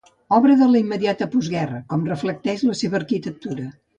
Obra 0.35 0.53
de 0.61 0.69
la 0.75 0.79
immediata 0.83 1.27
postguerra, 1.35 1.83
com 1.93 2.07
reflecteix 2.13 2.65
la 2.71 2.79
seva 2.83 3.01
arquitectura. 3.05 3.71